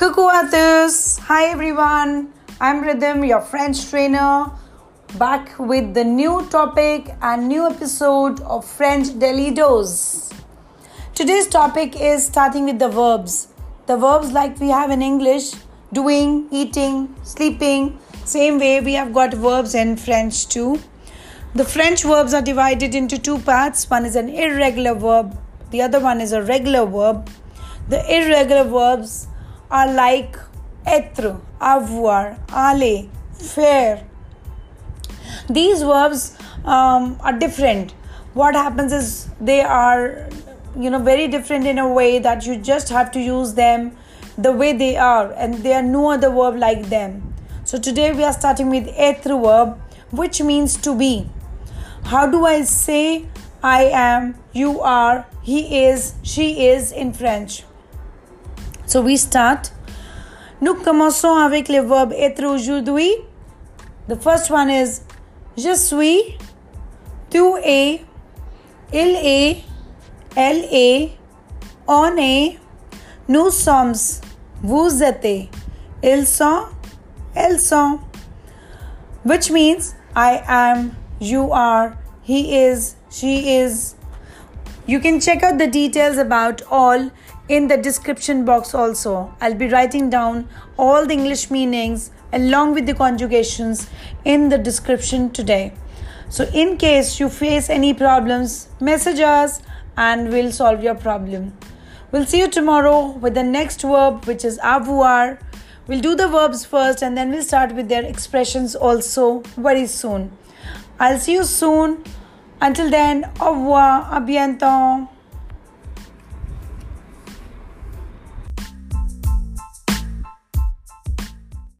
Tous! 0.00 1.18
Hi 1.18 1.50
everyone! 1.50 2.32
I'm 2.58 2.80
Rhythm, 2.80 3.22
your 3.22 3.42
French 3.42 3.90
trainer, 3.90 4.50
back 5.18 5.58
with 5.58 5.92
the 5.92 6.04
new 6.04 6.48
topic 6.48 7.14
and 7.20 7.48
new 7.48 7.66
episode 7.66 8.40
of 8.40 8.64
French 8.64 9.18
Daily 9.18 9.50
Dose. 9.50 10.30
Today's 11.14 11.48
topic 11.48 12.00
is 12.00 12.24
starting 12.24 12.64
with 12.64 12.78
the 12.78 12.88
verbs. 12.88 13.48
The 13.88 13.98
verbs 13.98 14.32
like 14.32 14.58
we 14.58 14.70
have 14.70 14.90
in 14.90 15.02
English 15.02 15.52
doing, 15.92 16.48
eating, 16.50 17.14
sleeping. 17.22 17.98
Same 18.24 18.58
way 18.58 18.80
we 18.80 18.94
have 18.94 19.12
got 19.12 19.34
verbs 19.34 19.74
in 19.74 19.98
French 19.98 20.48
too. 20.48 20.80
The 21.54 21.66
French 21.66 22.04
verbs 22.04 22.32
are 22.32 22.40
divided 22.40 22.94
into 22.94 23.18
two 23.18 23.38
parts. 23.40 23.90
One 23.90 24.06
is 24.06 24.16
an 24.16 24.30
irregular 24.30 24.94
verb, 24.94 25.38
the 25.70 25.82
other 25.82 26.00
one 26.00 26.22
is 26.22 26.32
a 26.32 26.42
regular 26.42 26.86
verb. 26.86 27.28
The 27.90 28.00
irregular 28.10 28.64
verbs 28.64 29.26
are 29.70 29.92
like 29.92 30.36
être, 30.86 31.40
avoir, 31.60 32.36
aller, 32.52 33.08
faire. 33.32 34.04
These 35.48 35.82
verbs 35.82 36.36
um, 36.64 37.18
are 37.20 37.32
different. 37.32 37.92
What 38.34 38.54
happens 38.54 38.92
is 38.92 39.28
they 39.40 39.62
are, 39.62 40.28
you 40.78 40.90
know, 40.90 40.98
very 40.98 41.28
different 41.28 41.66
in 41.66 41.78
a 41.78 41.92
way 41.92 42.18
that 42.18 42.46
you 42.46 42.56
just 42.56 42.88
have 42.88 43.10
to 43.12 43.20
use 43.20 43.54
them 43.54 43.96
the 44.38 44.52
way 44.52 44.72
they 44.72 44.96
are, 44.96 45.32
and 45.32 45.54
there 45.62 45.80
are 45.80 45.82
no 45.82 46.12
other 46.12 46.30
verb 46.30 46.56
like 46.56 46.88
them. 46.88 47.34
So 47.64 47.78
today 47.78 48.12
we 48.12 48.24
are 48.24 48.32
starting 48.32 48.70
with 48.70 48.86
être 48.96 49.40
verb, 49.40 49.78
which 50.10 50.40
means 50.40 50.76
to 50.78 50.94
be. 50.94 51.28
How 52.04 52.26
do 52.26 52.46
I 52.46 52.62
say 52.62 53.26
I 53.62 53.84
am, 53.84 54.36
you 54.52 54.80
are, 54.80 55.26
he 55.42 55.84
is, 55.84 56.14
she 56.22 56.66
is 56.66 56.90
in 56.92 57.12
French? 57.12 57.64
So 58.90 59.02
we 59.02 59.16
start. 59.16 59.70
Nous 60.60 60.74
commençons 60.74 61.36
avec 61.36 61.68
les 61.68 61.78
verbes 61.78 62.12
être 62.12 62.44
aujourd'hui. 62.44 63.12
The 64.08 64.16
first 64.20 64.50
one 64.50 64.68
is 64.68 65.02
je 65.56 65.76
suis, 65.76 66.36
tu 67.30 67.38
es, 67.64 68.02
il 68.92 69.16
est, 69.22 69.58
elle 70.34 70.64
est, 70.72 71.12
on 71.86 72.16
est, 72.16 72.58
nous 73.28 73.50
sommes, 73.50 73.94
vous 74.60 75.00
êtes, 75.04 75.48
ils 76.02 76.26
sont, 76.26 76.64
elles 77.32 77.60
sont. 77.60 78.00
Which 79.24 79.52
means 79.52 79.94
I 80.16 80.42
am, 80.48 80.96
you 81.20 81.52
are, 81.52 81.96
he 82.24 82.56
is, 82.56 82.96
she 83.08 83.62
is. 83.62 83.94
You 84.90 84.98
can 84.98 85.20
check 85.20 85.44
out 85.44 85.58
the 85.58 85.68
details 85.68 86.16
about 86.16 86.62
all 86.68 87.12
in 87.48 87.68
the 87.68 87.76
description 87.76 88.44
box 88.44 88.74
also. 88.74 89.32
I'll 89.40 89.54
be 89.54 89.68
writing 89.68 90.10
down 90.10 90.48
all 90.76 91.06
the 91.06 91.12
English 91.12 91.48
meanings 91.48 92.10
along 92.32 92.74
with 92.74 92.86
the 92.86 92.94
conjugations 92.94 93.88
in 94.24 94.48
the 94.48 94.58
description 94.58 95.30
today. 95.30 95.74
So, 96.28 96.42
in 96.52 96.76
case 96.76 97.20
you 97.20 97.28
face 97.28 97.70
any 97.70 97.94
problems, 97.94 98.68
message 98.80 99.20
us 99.20 99.62
and 99.96 100.28
we'll 100.28 100.50
solve 100.50 100.82
your 100.82 100.96
problem. 100.96 101.56
We'll 102.10 102.26
see 102.26 102.40
you 102.40 102.48
tomorrow 102.48 103.10
with 103.10 103.34
the 103.34 103.44
next 103.44 103.82
verb, 103.82 104.24
which 104.24 104.44
is 104.44 104.58
avoir. 104.60 105.38
We'll 105.86 106.00
do 106.00 106.16
the 106.16 106.26
verbs 106.26 106.64
first 106.64 107.00
and 107.00 107.16
then 107.16 107.30
we'll 107.30 107.44
start 107.44 107.76
with 107.76 107.88
their 107.88 108.04
expressions 108.04 108.74
also 108.74 109.44
very 109.56 109.86
soon. 109.86 110.32
I'll 110.98 111.20
see 111.20 111.34
you 111.34 111.44
soon. 111.44 112.02
Until 112.62 112.90
then, 112.90 113.26
au 113.40 113.52
revoir, 113.52 114.12
à 114.12 114.20
bientôt. 114.20 115.08